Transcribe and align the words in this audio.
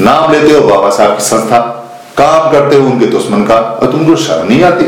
नाम 0.00 0.32
लेते 0.32 0.52
हो 0.52 0.60
बाबा 0.68 0.90
साहब 0.90 1.14
की 1.14 1.24
संस्था। 1.24 1.58
काम 2.18 2.50
करते 2.52 2.76
हो 2.76 2.86
उनके 2.86 3.06
दुश्मन 3.06 3.42
का 3.46 3.54
और 3.54 3.90
तुमको 3.92 4.16
शर्म 4.16 4.46
नहीं 4.48 4.62
आती। 4.64 4.84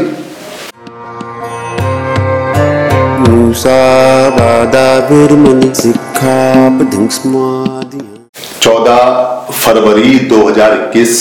चौदह 8.63 9.51
फरवरी 9.55 10.19
2021 10.29 11.19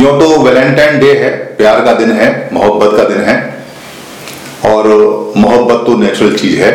यूँ 0.00 0.18
तो 0.20 0.40
वैलेंटाइन 0.42 0.98
डे 1.00 1.12
है 1.18 1.30
प्यार 1.56 1.84
का 1.84 1.92
दिन 1.94 2.10
है 2.12 2.32
मोहब्बत 2.52 2.96
का 2.96 3.04
दिन 3.04 3.22
है 3.28 3.38
और 4.64 4.88
मोहब्बत 5.36 5.86
तो 5.86 5.98
नेचुरल 5.98 6.36
चीज़ 6.38 6.60
है। 6.60 6.72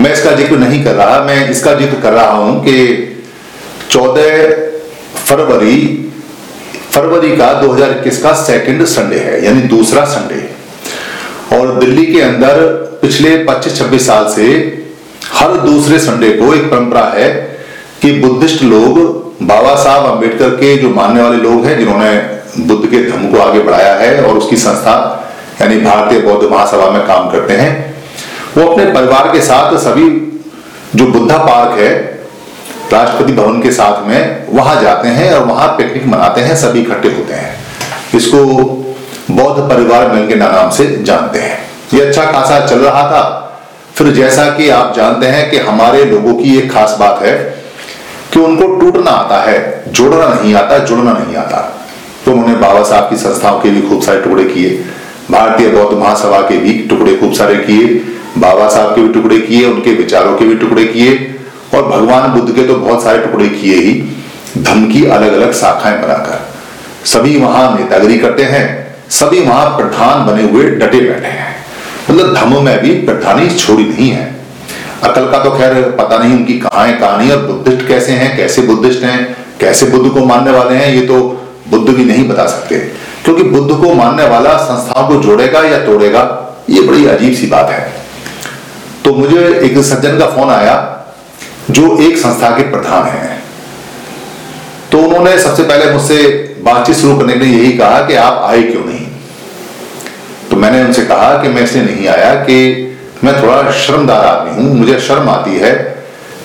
मैं 0.00 0.12
इसका 0.12 0.32
ज़िक्र 0.32 0.58
नहीं 0.58 0.82
कर 0.84 0.94
रहा 0.94 1.22
मैं 1.24 1.48
इसका 1.50 1.74
ज़िक्र 1.74 2.00
कर 2.00 2.12
रहा 2.12 2.32
हूँ 2.32 2.58
कि 2.64 2.76
14 3.90 4.68
फरवरी 5.30 5.76
फरवरी 6.92 7.36
का 7.36 7.48
2021 7.60 8.16
का 8.22 8.32
सेकंड 8.36 8.84
संडे 8.84 9.18
है, 9.18 9.44
यानी 9.44 9.60
दूसरा 9.68 10.04
संडे 10.06 10.48
और 11.56 11.74
दिल्ली 11.74 12.06
के 12.06 12.20
अंदर 12.20 12.62
पिछले 13.02 13.36
25-26 13.44 14.06
साल 14.06 14.28
से 14.32 14.46
हर 15.34 15.56
दूसरे 15.58 15.98
संडे 15.98 16.30
को 16.32 16.52
एक 16.54 16.64
परंपरा 16.70 17.04
है 17.14 17.30
कि 18.02 18.12
बुद्धिस्ट 18.20 18.62
लोग, 18.62 18.98
बाबा 19.42 19.74
साहब 19.84 20.10
अंबेडकर 20.12 20.56
के 20.56 20.76
जो 20.76 20.90
मानने 20.90 21.22
वाले 21.22 21.36
लोग 21.38 21.64
हैं, 21.66 21.78
जिन्होंने 21.78 22.66
बुद्ध 22.66 22.90
के 22.90 23.04
धर्म 23.10 23.30
को 23.32 23.38
आगे 23.38 23.60
बढ़ाया 23.60 23.94
है 23.94 24.22
और 24.24 24.38
उसकी 24.38 24.56
संस्था, 24.56 24.94
यानी 25.60 25.80
भारतीय 25.80 26.20
बौद्ध 26.20 26.50
महासभा 26.50 26.90
में 26.90 27.06
काम 27.06 27.30
करते 27.30 27.52
हैं, 27.54 27.72
वो 28.56 28.66
अपने 28.66 28.84
परिवार 28.92 29.32
के 29.32 29.40
साथ 29.42 29.78
सभी 29.78 30.10
जो 30.94 31.06
बुद्धा 31.08 31.38
पार्क 31.38 31.78
है 31.78 32.09
राष्ट्रपति 32.92 33.32
भवन 33.32 33.60
के 33.62 33.70
साथ 33.70 34.06
में 34.06 34.46
वहाँ 34.52 34.80
जाते 34.82 35.08
हैं 35.08 35.32
और 35.34 35.44
वहाँ 35.46 35.68
पिकनिक 35.68 36.06
मनाते 36.06 36.40
हैं, 36.40 36.56
सभी 36.56 36.80
इकट्ठे 36.80 37.08
होते 37.08 37.34
हैं। 37.34 37.54
इसको 38.14 38.44
बौद्ध 39.30 39.62
परिवार 39.62 40.08
मिल 40.08 40.28
के 40.28 40.34
नाम 40.34 40.70
से 40.70 40.86
जानते 41.02 41.38
हैं। 41.38 41.58
ये 41.94 42.00
अच्छा 42.00 42.24
खासा 42.24 42.66
चल 42.66 42.78
रहा 42.78 43.02
था। 43.02 43.22
फिर 43.94 44.10
जैसा 44.10 44.44
कि 44.50 44.68
आप 44.68 44.94
जानते 44.96 45.26
हैं 45.26 45.50
कि 45.50 45.58
हमारे 45.58 46.04
लोगों 46.04 46.34
की 46.34 46.58
एक 46.58 46.72
खास 46.72 46.96
बात 47.00 47.22
है 47.22 47.34
कि 48.32 48.40
उनको 48.40 48.66
टूटना 48.76 49.10
आता 49.10 49.40
है, 49.42 49.84
जोड़ना 49.88 50.28
नहीं 50.34 50.54
आता, 50.54 50.78
जुड़ना 50.78 51.12
नहीं 51.12 51.36
आता। 51.36 51.60
तो 52.24 52.32
उन्होंने 52.32 52.54
बाबा 52.54 52.82
साहब 52.82 53.10
की 53.10 53.16
संस्थाओं 53.16 53.60
के 53.60 53.70
भी 53.70 53.88
खूब 53.88 54.02
सारे 54.02 54.20
टुकड़े 54.20 54.44
किए, 54.44 54.70
भारतीय 55.30 55.68
बौद्ध 55.68 55.98
महासभा 55.98 56.40
के 56.40 56.56
भी 56.56 56.72
टुकड़े 56.72 57.16
खूब 57.16 57.32
सारे 57.32 57.56
किए, 57.56 57.86
बाबा 58.38 58.68
साहब 58.68 58.94
के 58.94 59.02
भी 59.02 59.08
टुकड़े 59.08 59.40
किए, 59.40 59.64
उनके 59.66 59.92
विचारों 59.92 60.36
के 60.36 60.44
भी 60.44 60.54
टुकड़े 60.54 60.84
किए 60.84 61.36
और 61.74 61.82
भगवान 61.82 62.30
बुद्ध 62.30 62.54
के 62.54 62.62
तो 62.62 62.74
बहुत 62.74 63.02
सारे 63.02 63.18
टुकड़े 63.18 63.48
किए 63.48 63.74
ही 63.74 63.92
धर्म 64.58 64.92
की 64.92 65.04
अलग 65.04 65.32
अलग 65.32 65.52
शाखाएँ 65.52 66.02
बनाकर। 66.02 66.48
सभी 67.04 67.38
वहाँ 67.38 67.78
नेतागिरी 67.78 68.18
करते 68.18 68.42
हैं, 68.42 68.96
सभी 69.10 69.40
वहाँ 69.40 69.76
प्रधान 69.76 70.26
बने 70.26 70.42
हुए 70.42 70.64
डटे 70.64 71.00
बैठे 71.00 71.26
हैं। 71.26 71.56
मतलब 72.10 72.34
धर्म 72.34 72.64
में 72.64 72.80
भी 72.80 72.90
प्रधानी 72.90 73.50
छोड़ी 73.50 73.84
नहीं 73.84 74.10
है। 74.10 74.36
अकल 75.02 75.30
का 75.30 75.44
तो 75.44 75.50
खैर 75.50 75.74
पता 75.82 76.18
नहीं 76.18 76.36
उनकी 76.36 76.58
कहा 76.58 76.84
है 76.84 76.92
कहानी 76.92 77.30
और 77.30 77.46
बुद्धिस्ट 77.46 77.88
कैसे 77.88 78.12
हैं, 78.12 78.36
कैसे 78.36 78.62
बुद्धिस्ट 78.62 79.02
हैं, 79.02 79.36
कैसे 79.60 79.86
बुद्ध 79.86 80.10
को 80.10 80.24
मानने 80.24 80.50
वाले 80.50 80.76
हैं, 80.76 80.94
ये 80.94 81.06
तो 81.06 81.46
बुद्ध 81.68 81.90
भी 81.90 82.04
नहीं 82.04 82.28
बता 82.28 82.46
सकते। 82.46 82.78
क्योंकि 83.24 83.42
बुद्ध 83.42 83.74
को 83.74 83.94
मानने 83.94 84.24
वाला 84.24 84.56
संस्थाओं 84.56 85.08
को 85.08 85.16
जोड़ेगा 85.22 85.60
या 85.60 85.78
तोड़ेगा, 85.78 86.46
ये 86.70 86.82
बड़ी 86.82 87.06
अजीब 87.06 87.34
सी 87.34 87.46
बात 87.46 87.70
है। 87.70 87.92
तो 89.04 89.14
मुझे 89.14 89.60
एक 89.64 89.78
सज्जन 89.78 90.18
का 90.18 90.26
फ़ोन 90.26 90.50
आया 90.50 90.99
जो 91.70 91.98
एक 91.98 92.16
संस्था 92.18 92.50
के 92.50 92.62
प्रधान 92.62 93.02
हैं। 93.02 93.42
तो 94.92 94.98
उन्होंने 94.98 95.38
सबसे 95.38 95.62
पहले 95.62 95.92
मुझसे 95.92 96.16
बातचीत 96.62 96.96
शुरू 96.96 97.16
करने 97.16 97.32
के 97.32 97.38
लिए 97.38 97.58
यही 97.60 97.72
कहा 97.72 98.00
कि 98.06 98.14
आप 98.14 98.42
आए 98.44 98.62
क्यों 98.62 98.84
नहीं? 98.84 99.06
तो 100.50 100.56
मैंने 100.56 100.84
उनसे 100.84 101.02
कहा 101.02 101.42
कि 101.42 101.48
मैं 101.48 101.62
इसलिए 101.62 101.84
नहीं 101.84 102.08
आया 102.08 102.34
कि 102.34 102.86
मैं 103.24 103.42
थोड़ा 103.42 103.70
शर्मदार 103.70 104.24
आदमी 104.24 104.64
हूँ। 104.64 104.74
मुझे 104.74 105.00
शर्म 105.00 105.28
आती 105.28 105.56
है 105.56 105.72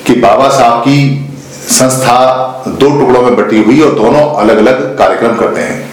कि 0.06 0.14
बाबा 0.14 0.50
साहब 0.50 0.82
की 0.82 1.30
संस्था 1.70 2.18
दो 2.68 3.00
टुकड़ों 3.00 3.22
में 3.22 3.36
बटी 3.36 3.64
हुई 3.64 3.82
और 3.82 3.96
दोनों 3.96 4.36
अलग 4.36 4.58
अलग 4.58 4.98
कार्यक्रम 4.98 5.36
करते 5.36 5.62
हैं। 5.62 5.90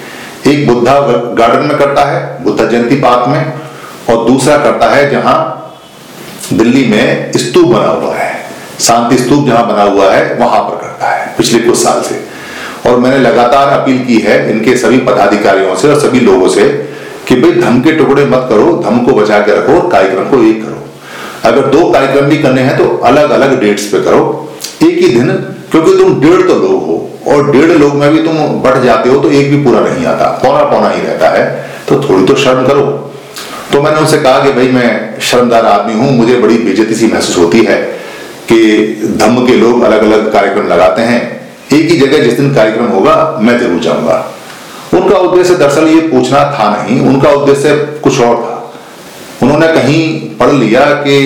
एक 0.47 0.67
बुद्धा 0.67 1.01
गार्डन 1.39 1.67
में 1.67 1.79
करता 1.79 2.05
है, 2.05 2.45
बुद्धा 2.45 2.65
जयंती 2.65 2.97
पार्क 2.97 3.29
में, 3.29 3.53
और 4.11 4.27
दूसरा 4.27 4.56
करता 4.56 4.91
है 4.91 5.11
जहाँ 5.11 5.39
दिल्ली 6.53 6.85
में 6.85 7.33
स्तूप 7.37 7.67
बना 7.69 7.89
हुआ 7.89 8.12
शांति 8.82 9.19
स्तूप 9.19 9.47
जहाँ 9.47 9.66
बना 9.66 9.82
हुआ 9.84 10.10
है, 10.10 10.34
वहाँ 10.37 10.60
पर 10.60 10.76
करता 10.76 11.09
है, 11.09 11.34
पिछले 11.37 11.59
कुछ 11.60 11.76
साल 11.78 12.03
से। 12.03 12.20
और 12.82 12.98
मैंने 13.00 13.19
लगातार 13.20 13.69
अपील 13.70 14.04
की 14.06 14.19
है 14.20 14.38
इनके 14.50 14.76
सभी 14.76 14.98
पदाधिकारियों 15.03 15.75
से 15.76 15.88
और 15.88 16.00
सभी 16.00 16.20
लोगों 16.20 16.48
से 16.50 16.69
कि 17.28 17.34
भाई 17.41 17.53
धम 17.54 17.81
के 17.81 17.93
टुकड़े 17.93 18.25
मत 18.26 18.47
करो, 18.48 18.72
धम 18.84 18.98
को 19.04 19.12
बचा 19.15 19.38
के 19.41 19.53
रखो, 19.53 19.81
कार्यक्रम 19.88 20.25
को 20.31 20.43
एक 20.44 20.62
करो। 20.62 20.78
अगर 21.44 21.66
दो 21.69 21.91
कार्यक्रम 21.93 22.26
भी 22.26 22.38
करने 22.38 22.62
हैं 22.62 22.76
तो 22.78 22.88
अलग 23.04 23.31
अलग 23.31 23.60
डेट्स 23.60 23.87
पे 23.87 24.00
करो, 24.00 24.20
एक 24.82 24.99
ही 24.99 25.09
दिन, 25.10 25.31
क्योंकि 25.70 25.97
तुम 25.99 26.20
डेढ़ 26.20 26.43
तो 26.43 26.54
लोग 26.56 26.82
हो, 26.87 26.99
और 27.26 27.50
डेढ़ 27.50 27.70
लोग 27.78 27.94
में 27.94 28.10
भी 28.12 28.22
तुम 28.22 28.37
बढ़ 28.62 28.82
जाते 28.84 29.09
हो 29.09 29.19
तो 29.20 29.31
एक 29.31 29.50
भी 29.50 29.64
पूरा 29.64 29.81
नहीं 29.81 30.06
आता 30.06 30.26
पौना 30.43 30.64
पौना 30.70 30.88
ही 30.88 31.00
रहता 31.03 31.28
है 31.31 31.44
तो 31.88 32.00
थोड़ी 32.03 32.25
तो 32.26 32.34
शर्म 32.37 32.66
करो। 32.66 32.82
तो 33.72 33.82
मैंने 33.82 33.99
उनसे 33.99 34.19
कहा 34.19 34.44
कि 34.44 34.53
भाई 34.53 34.69
मैं 34.70 35.20
शर्मदार 35.20 35.66
आदमी 35.66 35.94
हूँ, 35.94 36.10
मुझे 36.12 36.37
बड़ी 36.37 36.59
बेजती 36.59 36.94
सी 36.94 37.06
महसूस 37.12 37.38
होती 37.38 37.64
है। 37.64 37.81
कि 38.49 38.59
धम्म 39.21 39.47
के 39.47 39.57
लोग 39.57 39.83
अलग 39.83 40.03
अलग 40.03 40.33
कार्यक्रम 40.33 40.67
लगाते 40.69 41.03
हैं। 41.03 41.21
एक 41.73 41.91
ही 41.91 41.97
जगह 41.99 42.19
जिस 42.19 42.33
दिन 42.33 42.55
कार्यक्रम 42.55 42.87
होगा, 42.87 43.39
मैं 43.41 43.59
ज़रूर 43.59 43.81
जाऊँगा। 43.81 44.25
उनका 44.95 45.19
उद्देश्य 45.19 45.55
दरअसल 45.55 45.87
ये 45.89 46.01
पूछना 46.01 46.45
था 46.59 46.69
नहीं, 46.77 47.01
उनका 47.01 47.31
उद्देश्य 47.31 47.75
कुछ 48.03 48.21
और 48.21 48.37
था। 48.37 48.59
उन्होंने 49.43 49.69
कहीं 49.69 50.21
पढ़ 50.37 50.53
लिया 50.53 50.81
कि 50.81 51.19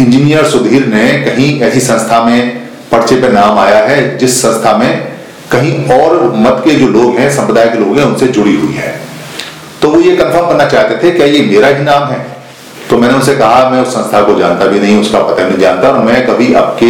इंजीनियर 0.00 0.44
सुधीर 0.44 0.86
ने 0.86 1.06
कहीं 1.24 1.60
ऐसी 1.60 1.80
संस्था 1.80 2.24
में 2.24 2.60
पर्चे 2.92 3.16
पे 3.16 3.28
नाम 3.28 3.58
आया 3.58 3.78
है, 3.78 4.18
जिस 4.18 4.42
संस्था 4.42 4.76
में 4.76 5.08
कहीं 5.52 5.88
और 5.90 6.32
मत 6.36 6.62
के 6.64 6.74
जो 6.74 6.86
लोग 6.88 7.16
हैं, 7.16 7.30
संप्रदाय 7.30 7.68
के 7.68 7.78
लोग 7.78 7.98
हैं, 7.98 8.04
उनसे 8.04 8.26
जुड़ी 8.26 8.54
हुई 8.56 8.72
है। 8.72 9.00
तो 9.82 9.88
वो 9.90 10.00
ये 10.00 10.16
कंफर्म 10.16 10.46
करना 10.46 10.64
चाहते 10.64 10.96
थे, 11.02 11.10
क्या 11.10 11.26
ये 11.26 11.40
मेरा 11.42 11.68
ही 11.68 11.84
नाम 11.84 12.08
है? 12.08 12.29
तो 12.90 12.96
मैंने 12.98 13.14
उनसे 13.14 13.34
कहा, 13.36 13.68
मैं 13.70 13.80
उस 13.82 13.94
संस्था 13.94 14.22
को 14.22 14.38
जानता 14.38 14.66
भी 14.66 14.80
नहीं 14.80 15.00
उसका 15.00 15.18
पता 15.18 15.48
नहीं 15.48 15.58
जानता, 15.58 15.88
और 15.88 15.98
मैं 15.98 16.26
कभी 16.26 16.54
आपके, 16.54 16.86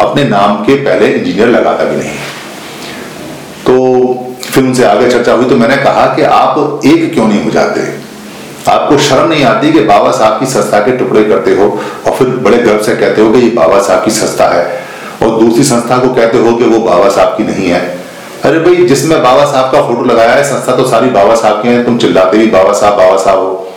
अपने 0.00 0.24
नाम 0.24 0.54
के 0.56 0.74
पहले 0.74 1.06
इंजीनियर 1.06 1.48
लगाता 1.48 1.84
भी 1.84 1.96
नहीं। 1.96 2.12
तो 3.66 3.74
फिर 4.42 4.64
उनसे 4.64 4.84
आगे 4.84 5.10
चर्चा 5.10 5.32
हुई 5.32 5.44
तो 5.44 5.56
मैंने 5.56 5.76
कहा 5.76 6.06
कि 6.06 6.22
आप 6.22 6.80
एक 6.86 7.12
क्यों 7.14 7.26
नहीं 7.28 7.44
हो 7.44 7.50
जाते? 7.50 7.80
आपको 8.68 8.98
शर्म 8.98 9.28
नहीं 9.28 9.44
आती 9.44 9.72
कि 9.72 9.80
बाबा 9.80 10.10
साहब 10.10 10.40
की 10.40 10.46
संस्था 10.46 10.78
के 10.78 10.96
टुकड़े 10.96 11.24
करते 11.24 11.54
हो, 11.54 11.66
और 12.06 12.12
फिर 12.12 12.28
बड़े 12.28 12.58
गर्व 12.58 12.82
से 12.82 12.96
कहते 12.96 13.22
हो 13.22 13.32
कि 13.32 13.38
ये 13.38 13.50
बाबा 13.50 13.80
साहब 13.80 14.04
की 14.04 14.10
संस्था 14.10 14.44
है, 14.44 14.64
और 15.22 15.38
दूसरी 15.40 15.64
संस्था 15.64 15.98
को 15.98 16.08
कहते 16.08 16.38
हो 16.38 16.54
कि 16.56 16.64
वो 16.64 16.78
बाबा 16.78 17.08
साहब 17.08 17.36
की 17.36 17.44
नहीं 17.44 17.68
है। 17.68 17.80
अरे 18.44 18.58
भाई, 18.58 18.84
जिसमें 18.86 19.22
बाबा 19.22 19.44
साहब 19.44 19.72
का 19.72 19.82
फ़ोटो 19.82 20.04
लगाया 20.04 20.30
है, 20.30 20.44
संस्था 20.44 20.76
तो 20.76 20.86
सारी 20.86 21.10
बाबा 21.10 21.34
साहब 21.34 21.62
की 21.62 21.68
है, 21.68 21.84
तुम 21.84 21.98
चिल्लाते 21.98 22.38
भी 22.38 22.46
बाबा 22.46 22.72
साहब 22.72 22.96
बाबा 22.96 23.16
साहब 23.16 23.38
हो। 23.38 23.71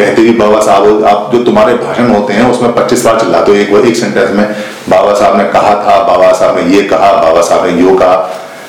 कहते 0.00 0.22
भी 0.22 0.32
बाबा 0.34 0.60
साहब 0.60 1.04
आप 1.06 1.30
जो 1.32 1.42
तुम्हारे 1.44 1.74
भाषण 1.76 2.10
होते 2.14 2.34
हैं, 2.34 2.50
उसमें 2.50 2.74
पच्चीस 2.74 3.04
बार 3.04 3.20
चिल्लाते 3.20 3.52
हो 3.52 3.58
एक 3.58 3.86
एक 3.86 3.96
सेंटेंस 3.96 4.30
में 4.30 4.46
बाबा 4.88 5.14
साहब 5.14 5.36
ने 5.38 5.44
कहा 5.50 5.74
था, 5.76 6.02
बाबा 6.04 6.32
साहब 6.32 6.58
ने 6.58 6.76
ये 6.76 6.82
कहा, 6.84 7.12
बाबा 7.14 7.40
साहब 7.42 7.66
ने 7.66 7.82
यो 7.82 7.94
कहा। 7.96 8.16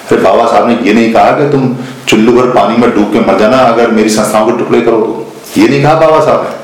फिर 0.09 0.19
बाबा 0.21 0.45
साहब 0.47 0.67
ने 0.67 0.77
ये 0.83 0.93
नहीं 0.93 1.11
कहा 1.13 1.31
कि 1.31 1.49
तुम 1.51 1.75
चुल्लू 2.07 2.31
भर 2.33 2.49
पानी 2.51 2.77
में 2.77 2.89
डूब 2.95 3.11
के 3.13 3.19
मर 3.21 3.37
जाना, 3.39 3.57
अगर 3.57 3.91
मेरी 3.91 4.09
संस्थाओं 4.09 4.45
को 4.45 4.51
टुकड़े 4.53 4.81
करो 4.81 4.97
तो। 4.97 5.61
ये 5.61 5.67
नहीं 5.67 5.83
कहा 5.83 5.93
बाबा 5.99 6.19
साहब 6.25 6.43
ने। 6.43 6.59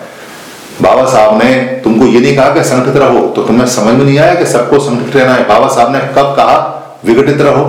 बाबा 0.81 1.05
साहब 1.05 1.41
ने 1.43 1.53
तुमको 1.83 2.05
ये 2.05 2.19
नहीं 2.19 2.35
कहा 2.35 2.49
कि 2.53 2.63
संगठित 2.63 2.95
रहो 2.95 3.27
तो 3.35 3.43
तुम्हें 3.43 3.67
समझ 3.67 3.93
में 3.93 4.03
नहीं 4.05 4.17
आया 4.19 4.33
कि 4.35 4.45
सबको 4.45 4.79
संगठित 4.79 5.15
रहना 5.15 5.33
है। 5.33 5.47
बाबा 5.47 5.67
साहब 5.67 5.93
ने 5.93 5.99
कब 6.17 6.33
कहा, 6.37 6.57
विघटित 7.05 7.41
रहो, 7.41 7.63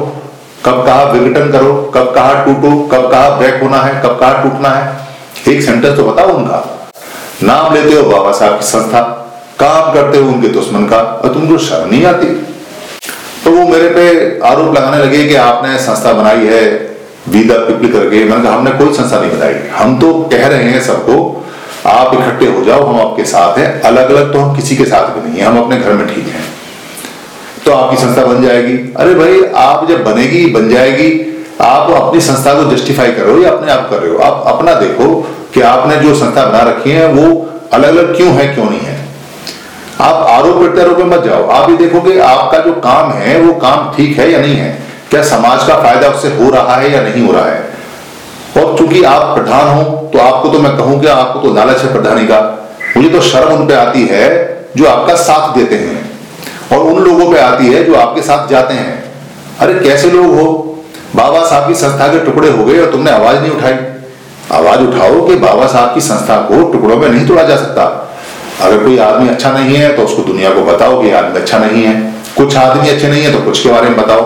कब 0.65 0.85
कहा 0.87 1.03
विघटन 1.05 1.51
करो, 1.53 1.75
कब 1.95 2.13
कहा 2.15 2.33
टूटो, 2.45 2.71
कब 2.89 3.11
कहा 3.11 3.29
ब्रेक 3.39 3.63
होना 3.63 3.81
है, 3.83 4.01
कब 4.03 4.19
कहा 4.21 4.43
टूटना 4.43 4.69
है। 4.69 5.07
एक 5.49 5.63
सेंटेंस 5.63 5.97
तो 5.97 6.05
बताओ 6.05 6.33
उनका। 6.33 6.65
नाम 7.43 7.75
लेते 7.75 7.95
हो 7.95 8.11
बाबा 8.11 8.33
साहब 8.33 8.57
की 8.57 8.67
संस्था। 8.67 9.01
काम 9.59 9.95
करते 9.95 10.19
हो 10.19 10.29
उनके 10.29 10.49
दुश्मन 10.49 10.87
का, 10.87 10.97
और 10.97 11.35
तुमको 11.35 11.59
शर्म 11.59 11.91
नहीं 11.91 12.05
आती। 12.05 12.27
तो 13.45 13.51
वो 13.51 13.69
मेरे 13.69 13.89
पे 13.89 14.41
आरोप 14.49 14.77
लगाने 14.77 14.99
लगे 14.99 15.29
कि 15.29 15.35
आपने 15.35 15.79
संस्था 15.79 16.13
बनाई 16.13 16.47
है, 16.47 16.97
वीदा 17.29 17.55
पिपली 17.55 17.89
करके। 17.89 18.25
मैंने 18.25 18.43
कहा, 18.43 18.55
हमने 18.55 18.71
कोई 18.71 18.93
संस्था 18.93 19.21
नहीं 19.21 19.31
बनाई। 19.31 19.55
हम 19.79 19.99
तो 20.01 20.29
कह 20.33 20.47
रहे 20.47 20.63
हैं 20.63 20.83
सबको, 20.83 21.47
आप 21.87 22.15
इकट्ठे 22.15 22.47
हो 22.47 22.65
जाओ, 22.65 22.87
हम 22.87 23.01
आपके 23.01 23.25
साथ 23.25 23.59
हैं। 23.59 23.81
अलग 23.81 24.11
अलग 24.11 24.33
तो 24.33 24.39
हम 24.39 24.57
किसी 24.57 24.77
के 24.77 24.85
साथ 24.85 25.03
भी 25.03 25.31
नहीं 25.31 25.41
है, 25.41 25.47
हम 25.47 25.63
अपने 25.63 25.77
घर 25.77 25.93
में 25.93 26.07
ठीक 26.07 26.27
हैं। 26.27 26.45
तो 27.65 27.73
आपकी 27.73 27.97
संस्था 27.97 28.25
बन 28.25 28.43
जाएगी। 28.43 28.95
अरे 28.97 29.15
भाई, 29.15 29.43
आप 29.57 29.89
जब 29.89 30.05
बनेगी, 30.05 30.47
बन 30.47 30.69
जाएगी। 30.69 31.35
आप 31.61 31.91
अपनी 31.91 32.21
संस्था 32.21 32.55
को 32.55 32.77
जस्टिफाई 32.77 33.13
करो 33.13 33.43
या 33.43 33.51
अपने 33.51 33.73
आप 33.73 33.91
कर 33.91 33.97
रहे 33.97 34.13
हो। 34.13 34.19
आप 34.19 34.45
अपना 34.47 34.75
देखो 34.75 35.35
कि 35.59 35.63
आपने 35.63 35.97
जो 35.97 36.15
संस्था 36.15 36.45
बना 36.45 36.63
रखी 36.63 36.91
है, 36.91 37.07
वो 37.07 37.49
अलग 37.73 37.89
अलग 37.89 38.17
क्यों 38.17 38.29
है, 38.29 38.55
क्यों 38.55 38.65
नहीं 38.65 38.81
है? 38.81 38.99
आप 40.01 40.15
आरोप 40.15 40.59
प्रत्यारोप 40.59 40.99
में 40.99 41.05
मत 41.05 41.25
जाओ। 41.25 41.49
आप 41.49 41.71
ये 41.71 41.77
देखोगे, 41.77 42.19
आपका 42.19 42.59
जो 42.59 42.73
काम 42.73 43.11
है, 43.11 43.41
वो 43.41 43.53
काम 43.53 43.91
ठीक 43.97 44.19
है 44.19 44.33
या 44.33 44.39
नहीं 44.39 44.57
है? 44.57 44.79
क्या 45.11 45.23
समाज 45.23 45.65
का 45.65 45.83
फ़ायदा 45.83 46.09
उससे 46.09 46.29
हो 46.29 46.51
रहा 46.51 46.77
है 46.77 46.93
या 46.93 47.03
नहीं 47.03 47.27
हो 47.27 47.33
रहा 47.33 47.45
है? 47.45 47.69
और 48.57 48.79
चूँकि 48.79 49.03
आप 49.05 49.23
प्रधान 49.23 49.69
हो 49.69 49.83
तो 50.13 50.19
आपको 50.19 50.49
तो 50.49 50.59
मैं 50.59 50.77
कहूँ 50.77 51.01
कि 51.01 51.07
आपको 51.07 51.41
तो 51.41 51.55
लालच 51.55 51.79
है 51.79 51.93
प्रधानी 51.93 52.27
का। 52.27 52.69
मुझे 52.97 53.09
तो 53.09 53.21
शर्म 53.21 53.53
उन 53.53 53.67
पे 53.67 53.75
आती 53.75 54.07
है 54.07 54.31
जो 54.77 54.87
आपका 54.87 55.15
साथ 55.15 55.55
देते 55.57 55.75
हैं 55.75 56.11
और 56.73 56.87
उन 56.87 57.05
लोगों 57.05 57.33
पे 57.33 57.41
आती 57.41 57.67
है 57.67 57.85
जो 57.85 57.95
आपके 57.95 58.23
साथ 58.23 58.49
जाते 58.49 58.75
हैं। 58.75 59.13
अरे, 59.61 59.75
कैसे 59.75 60.11
लोग 60.11 60.41
हो? 60.41 60.75
बाबा 61.17 61.45
साहब 61.45 61.69
की 61.69 61.75
संस्था 61.75 62.09
के 62.09 62.19
टुकड़े 62.19 62.51
हो 62.51 62.65
गए 62.65 62.81
और 62.81 62.91
तुमने 62.91 63.11
आवाज़ 63.11 63.37
नहीं 63.37 63.51
उठाई। 63.51 63.73
आवाज़ 64.53 64.81
उठाओ 64.81 65.27
कि 65.27 65.35
बाबा 65.37 65.67
साहब 65.67 65.95
की 65.95 66.01
संस्था 66.01 66.37
को 66.43 66.63
टुकड़ों 66.73 66.97
में 66.97 67.09
नहीं 67.09 67.27
तोड़ा 67.29 67.43
जा 67.43 67.57
सकता। 67.57 67.85
अगर 68.61 68.83
कोई 68.85 68.99
आदमी 68.99 69.29
अच्छा 69.29 69.51
नहीं 69.53 69.77
है 69.77 69.97
तो 69.97 70.03
उसको 70.03 70.23
दुनिया 70.23 70.51
को 70.51 70.63
बताओ 70.63 71.01
कि 71.03 71.11
आदमी 71.13 71.41
अच्छा 71.41 71.59
नहीं 71.59 71.83
है। 71.85 71.95
कुछ 72.37 72.57
आदमी 72.57 72.89
अच्छे 72.89 73.09
नहीं 73.09 73.23
है 73.23 73.33
तो 73.33 73.45
कुछ 73.45 73.63
के 73.63 73.69
बारे 73.69 73.89
में 73.89 73.97
बताओ। 73.97 74.23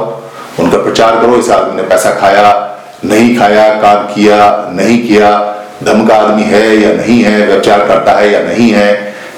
उनका 0.60 0.78
प्रचार 0.78 1.20
करो, 1.20 1.36
इस 1.36 1.50
आदमी 1.50 1.76
ने 1.76 1.82
पैसा 1.88 2.10
खाया, 2.10 2.50
नहीं 3.04 3.36
खाया, 3.36 3.68
काम 3.82 4.04
किया, 4.14 4.36
नहीं 4.72 4.98
किया 5.08 5.30
धम 5.84 6.04
का 6.06 6.16
आदमी 6.16 6.42
है 6.42 6.76
या 6.76 6.92
नहीं 6.92 7.22
है, 7.22 7.46
व्यवचार 7.46 7.86
करता 7.86 8.12
है 8.12 8.32
या 8.32 8.40
नहीं 8.40 8.70
है, 8.70 8.92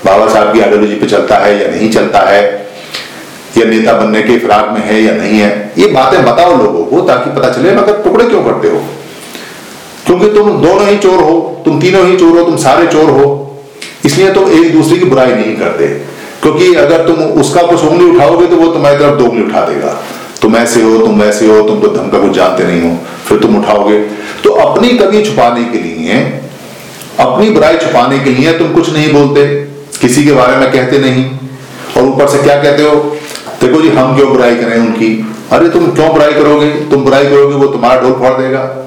बाबा 0.04 0.26
साहब 0.28 0.52
की 0.52 0.60
आइडियोलॉजी 0.60 0.94
पे 0.94 1.06
चलता 1.06 1.37
है 1.37 1.52
या 1.62 1.70
नहीं 1.70 1.90
चलता 1.90 2.20
है, 2.20 2.42
या 3.58 3.64
नेता 3.64 3.92
बनने 3.92 4.22
के 4.22 4.38
फिराक 4.38 4.69
में 4.72 4.80
है 4.80 5.00
या 5.02 5.14
नहीं 5.14 5.38
है। 5.38 5.50
ये 5.78 5.87
बातें 5.87 6.25
बताओ 6.25 6.56
लोगों 6.56 6.84
को 6.84 7.00
ताकि 7.00 7.30
पता 7.30 7.50
चले 7.50 7.75
मगर 7.76 8.02
टुकड़े 8.02 8.26
क्यों 8.26 8.42
करते 8.44 8.69
हो? 8.69 8.82
क्योंकि 10.06 10.26
तुम 10.26 10.50
दोनों 10.50 10.88
ही 10.88 10.98
चोर 10.98 11.20
हो, 11.22 11.62
तुम 11.64 11.80
तीनों 11.80 12.06
ही 12.06 12.16
चोर 12.16 12.38
हो, 12.38 12.44
तुम 12.44 12.56
सारे 12.56 12.86
चोर 12.86 13.10
हो। 13.10 13.40
इसलिए 14.04 14.32
तुम 14.32 14.52
एक 14.52 14.72
दूसरे 14.72 14.98
की 14.98 15.04
बुराई 15.04 15.32
नहीं 15.32 15.56
करते। 15.56 15.86
क्योंकि 16.42 16.74
अगर 16.74 17.06
तुम 17.06 17.16
उसका 17.16 17.62
कुछ 17.62 17.84
उंगली 17.84 18.16
उठाओगे 18.16 18.46
तो 18.46 18.56
वो 18.56 18.66
तुम्हारी 18.66 18.98
तरफ़ 18.98 19.14
दो 19.14 19.24
उंगली 19.24 19.44
उठा 19.44 19.60
देगा। 19.60 20.02
तुम 20.42 20.56
ऐसे 20.56 20.82
हो, 20.82 20.98
तुम 20.98 21.20
वैसे 21.20 21.46
हो, 21.46 21.62
तुम 21.62 21.80
तो 21.80 21.88
धम 21.88 22.08
का 22.08 22.18
कुछ 22.18 22.30
जानते 22.30 22.64
नहीं 22.64 22.90
हो, 22.90 22.96
फिर 23.26 23.38
तुम 23.38 23.58
उठाओगे। 23.58 23.98
तो 24.44 24.50
अपनी 24.50 24.88
कमी 24.88 25.22
छुपाने 25.22 25.64
के 25.64 25.78
लिए, 25.78 26.40
अपनी 27.20 27.50
बुराई 27.50 27.76
छुपाने 27.76 28.18
के 28.18 28.30
लिए 28.30 28.58
तुम 28.58 28.72
कुछ 28.72 28.92
नहीं 28.92 29.12
बोलते। 29.12 29.46
किसी 30.00 30.24
के 30.24 30.32
बारे 30.32 30.56
में 30.56 30.72
कहते 30.72 30.98
नहीं। 30.98 31.30
और 31.96 32.02
ऊपर 32.02 32.28
से 32.28 32.38
क्या 32.38 32.62
कहते 32.62 32.82
हो? 32.82 33.16
देखो 33.60 33.82
जी, 33.82 33.88
हम 33.88 34.16
क्यों 34.16 34.28
बुराई 34.32 34.56
करें 34.56 34.78
उनकी? 34.78 35.26
अरे 35.52 35.68
तुम 35.68 35.86
क्यों 35.86 36.12
बुराई 36.12 36.32
करोगे? 36.32 36.70
तुम 36.70 37.04
बुराई 37.04 37.24
करोगे, 37.24 37.54
वो 37.54 37.66
तुम्हारा 37.66 38.00
ढोल 38.00 38.12
फोड़ 38.12 38.42
देगा। 38.42 38.83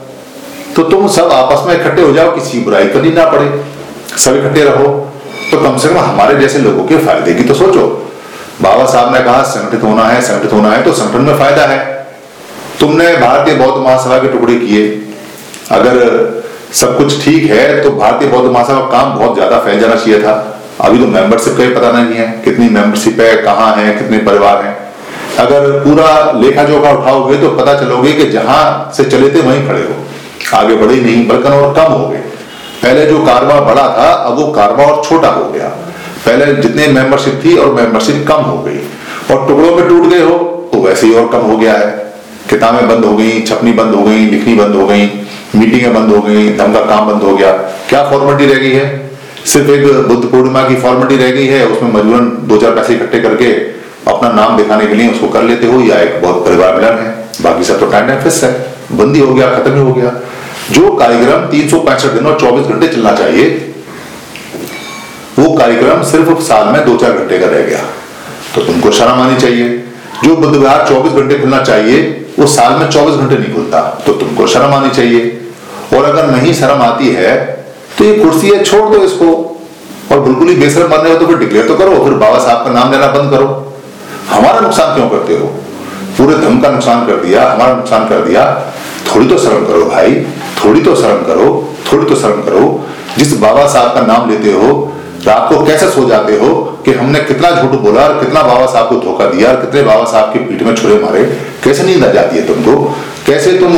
तो 0.78 0.84
तुम 0.86 1.08
सब 1.10 1.32
आपस 1.34 1.68
में 1.68 1.74
इकट्ठे 1.76 2.02
हो 2.02 2.12
जाओ, 2.14 2.32
किसी 2.32 2.60
बुराई 2.60 2.88
तो 2.88 3.00
नहीं 3.00 3.14
ना 3.14 3.26
पड़े। 3.28 3.46
सब 4.18 4.36
इकट्ठे 4.36 4.64
रहो। 4.64 4.88
तो 5.52 5.58
कम 5.60 5.78
से 5.78 5.90
कम 5.90 5.98
हमारे 5.98 6.36
जैसे 6.38 6.60
लोगों 6.60 6.84
के 6.86 6.98
फ़ायदे 6.98 7.34
की 7.34 7.44
तो 7.44 7.54
सोचो। 7.56 7.86
बाबा 8.62 8.86
साहब 8.86 9.14
ने 9.14 9.20
कहा, 9.22 9.42
संगठित 9.46 9.84
होना 9.84 10.04
है, 10.06 10.22
संगठित 10.22 10.54
होना 10.54 10.72
है 10.72 10.84
तो 10.84 10.94
संगठन 10.94 11.22
में 11.22 11.38
फ़ायदा 11.38 11.66
है। 11.66 11.80
तुमने 12.80 13.06
भारतीय 13.18 13.56
बौद्ध 13.56 13.78
महासभा 13.78 14.18
के 14.18 14.28
टुकड़े 14.28 14.56
किए। 14.58 14.86
अगर 15.72 15.96
सब 16.74 16.98
कुछ 16.98 17.24
ठीक 17.24 17.50
है 17.52 17.84
तो 17.84 17.92
भारतीय 17.94 18.30
बौद्ध 18.30 18.50
महासभा 18.50 18.80
का 18.80 18.90
काम 18.92 19.14
बहुत 19.14 19.36
ज़्यादा 19.36 19.60
फैल 19.60 19.80
जाना 19.80 19.96
चाहिए 19.96 20.22
था। 20.22 20.34
अभी 20.82 21.00
तो 21.00 21.08
मेंबरशिप 21.08 21.58
का 21.58 21.64
ही 21.64 21.70
पता 21.72 21.92
नहीं 21.92 22.16
है, 22.16 22.28
कितनी 22.44 22.70
मेंबरशिप 22.70 23.20
है, 23.20 23.36
कहाँ 23.44 23.76
है, 23.76 23.94
कितने 23.94 24.18
परिवार 24.26 24.64
हैं। 24.64 24.76
अगर 25.40 25.70
पूरा 25.80 26.10
लेखा 26.36 26.64
जोखा 26.64 26.92
उठाओगे 26.92 27.38
तो 27.38 27.50
पता 27.56 27.74
चलोगे 27.80 28.12
कि 28.14 28.30
जहाँ 28.32 28.92
से 28.98 29.04
चले 29.06 29.30
थे, 29.30 29.42
वहीं 29.42 29.68
खड़े 29.68 29.82
हो। 29.82 29.96
आगे 30.54 30.76
बढ़े 30.76 30.96
नहीं, 30.96 31.28
बल्कि 31.28 31.50
और 31.50 31.74
कम 31.74 31.92
हो 31.94 32.08
गए। 32.08 32.18
पहले 32.84 33.06
जो 33.06 33.20
कारवा 33.20 33.60
बड़ा 33.60 33.82
था, 33.82 34.12
अब 34.12 34.40
वो 34.40 34.48
कारवा 34.48 34.86
और 34.86 35.04
छोटा 35.04 35.28
हो 35.28 35.52
गया। 35.52 35.68
पहले 36.26 36.54
जितने 36.54 36.88
मेंबरशिप 36.88 37.42
थी 37.46 37.58
और 37.58 37.74
मेंबरशिप 37.74 38.26
कम 38.28 38.36
हो 38.36 38.58
गई। 38.58 38.78
और 39.32 39.48
टुकड़ों 39.48 39.76
में 39.76 39.88
टूट 39.88 40.08
गए 40.08 40.20
हो 40.20 40.38
तो 40.74 40.82
वैसे 40.82 41.08
ही 41.08 41.14
और 41.14 41.28
कम 41.28 41.38
हो 41.38 41.58
गया 41.58 41.74
है। 41.74 42.14
किताबें 42.50 42.88
बंद 42.90 43.06
हो 43.06 43.16
गई, 43.16 43.42
छपनी 43.42 43.72
बंद 43.72 43.96
हो 43.96 44.04
गई, 44.04 44.26
लिखनी 44.26 44.56
बंद 44.56 44.76
हो 44.76 44.88
गई, 44.88 45.02
मीटिंगें 45.56 45.94
बंद 45.94 46.16
हो 46.16 46.22
गई 46.22 46.56
धम 46.56 46.74
का 46.74 46.80
काम 46.80 47.12
बंद 47.12 47.24
हो 47.24 47.36
गया। 47.36 47.52
क्या 47.90 48.04
फॉर्मेलिटी 48.04 48.54
रह 48.54 48.60
गई 48.60 48.72
है? 48.72 49.12
सिर्फ़ 49.46 49.70
एक 49.72 50.08
बुद्ध 50.08 50.26
पूर्णिमा 50.26 50.64
की 50.64 50.76
फॉर्मेलिटी 50.76 51.24
रह 51.24 51.32
गई 51.32 51.46
है, 51.46 51.66
उसमें 51.66 51.94
मजबूरन 51.94 52.38
दो 52.44 52.58
चार 52.58 52.72
पैसे 52.72 52.94
इकट्ठे 52.94 53.20
करके 53.20 53.46
अपना 54.12 54.32
नाम 54.32 54.58
दिखाने 54.58 54.88
के 54.88 54.94
लिए 54.94 55.12
उसको 55.12 55.28
कर 55.28 55.44
लेते 55.44 55.68
हो, 55.68 55.82
या 55.82 55.96
एक 55.96 56.22
बहुत 56.22 56.46
परिवार 56.46 56.76
मिलन 56.76 56.98
है। 56.98 57.30
बाकी 57.42 57.64
सब 57.64 57.80
तो 57.80 57.86
टाइम 57.86 58.20
फिक्स 58.20 58.44
है। 58.44 58.77
बंदी 58.92 59.20
हो 59.20 59.34
गया, 59.34 59.48
खत्म 59.48 59.72
हो 59.72 59.94
गया। 59.94 60.12
जो 60.72 60.92
कार्यक्रम 60.92 61.46
तीन 61.46 61.68
दिन 62.14 62.26
और 62.26 62.40
चौबीस 62.40 62.68
घंटे 62.68 62.88
चलना 62.88 63.14
चाहिए, 63.14 63.74
वो 65.40 65.58
कार्यक्रम 65.58 66.04
सिर्फ़ 66.04 66.42
साल 66.42 66.68
में 66.68 66.86
दो 66.86 66.98
चार 66.98 67.12
घंटे 67.12 67.40
का 67.40 67.46
रह 67.46 67.62
गया। 67.62 67.80
तो 68.56 68.62
तुमको 68.62 68.92
शर्म 68.92 69.22
आनी 69.22 69.38
चाहिए। 69.38 69.84
जो 70.24 70.36
बुधवार 70.36 70.86
चौबीस 70.90 71.12
घंटे 71.14 71.40
खुलना 71.40 71.62
चाहिए, 71.64 72.02
वो 72.40 72.48
साल 72.48 72.74
में 72.74 72.90
चौबीस 72.90 73.16
घंटे 73.16 73.36
नहीं 73.36 73.54
खुलता। 73.54 73.82
तो 74.06 74.14
तुमको 74.14 74.48
शर्म 74.48 74.74
आनी 74.74 74.90
चाहिए। 74.90 75.42
और 75.94 76.04
अगर 76.06 76.28
नहीं 76.28 76.54
शर्म 76.54 76.82
आती 76.82 77.10
है 77.10 77.36
तो 77.98 78.04
ये 78.04 78.14
कुर्सी 78.14 78.50
है, 78.50 78.64
छोड़ 78.64 78.90
दो 78.90 79.04
इसको। 79.04 79.62
और 80.12 80.20
बिल्कुल 80.20 80.50
ही 80.50 80.56
बेसरम 80.56 80.88
बन 80.88 80.98
रहे 80.98 81.14
हो 81.14 81.20
तो 81.20 81.28
फिर 81.28 81.38
डिक्लेयर 81.38 81.68
तो 81.68 81.76
करो। 81.76 82.04
फिर 82.04 82.14
बाबा 82.14 82.40
साहब 82.40 82.66
का 82.66 82.72
नाम 82.72 82.92
लेना 82.92 83.08
बंद 83.08 83.32
करो। 83.32 83.74
हमारा 84.30 84.60
नुकसान 84.60 84.96
क्यों 84.96 85.10
करते 85.10 85.34
हो? 85.34 85.64
पूरे 86.18 86.36
धर्म 86.36 86.60
का 86.60 86.70
नुकसान 86.70 87.08
कर 87.08 87.16
दिया, 87.16 87.52
हमारा 87.52 87.74
नुकसान 87.74 88.08
कर 88.08 88.22
दिया। 88.22 88.74
थोड़ी 89.08 89.28
तो 89.28 89.38
शर्म 89.38 89.66
करो 89.66 89.86
भाई, 89.86 90.16
थोड़ी 90.66 90.82
तो 90.82 90.96
शर्म 90.96 91.24
करो, 91.26 91.74
थोड़ी 91.92 92.06
तो 92.06 92.16
शर्म 92.16 92.42
करो। 92.42 92.86
जिस 93.18 93.40
बाबा 93.40 93.68
साहब 93.68 93.94
का 93.94 94.02
नाम 94.02 94.30
लेते 94.30 94.52
हो, 94.52 94.94
रात 95.28 95.50
को 95.50 95.66
कैसे 95.66 95.90
सो 95.90 96.08
जाते 96.10 96.34
हो 96.34 96.50
कि 96.86 96.92
हमने 96.94 97.20
कितना 97.20 97.52
झूठ 97.52 97.80
बोला 97.80 98.02
और 98.02 98.20
कितना 98.20 98.42
बाबा 98.42 98.66
साहब 98.66 98.90
को 98.90 98.96
धोखा 98.96 99.26
दिया 99.26 99.50
और 99.50 99.56
कितने 99.56 99.82
बाबा 99.82 100.04
साहब 100.04 100.34
की 100.34 100.40
पीठ 100.40 100.62
में 100.62 100.76
छुरे 100.76 100.96
मारे? 100.96 101.24
कैसे 101.64 101.84
नींद 101.84 102.06
आ 102.06 102.12
जाती 102.12 102.38
है 102.38 102.48
तुमको? 102.48 102.96
कैसे 103.26 103.52
तुम 103.52 103.74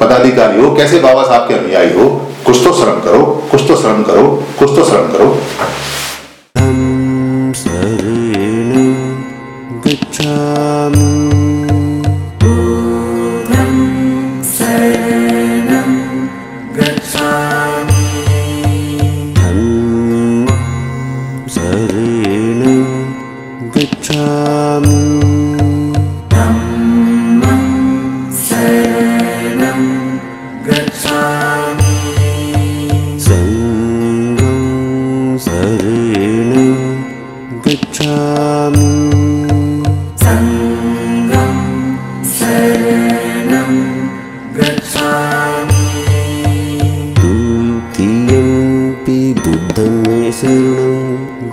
पदाधिकारी 0.00 0.62
हो? 0.62 0.74
कैसे 0.74 0.98
बाबा 0.98 1.22
साहब 1.22 1.48
के 1.48 1.54
अनुयायी 1.54 1.92
हो? 1.94 2.08
कुछ 2.46 2.64
तो 2.64 2.72
शर्म 2.72 3.00
करो, 3.00 3.42
कुछ 3.50 3.60
तो 3.68 3.76
शर्म 3.76 4.02
करो, 4.02 4.44
कुछ 4.58 4.70
तो 4.76 4.84
शर्म 4.84 5.12
करो। 5.12 5.38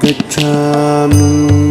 गच्छामि 0.04 1.69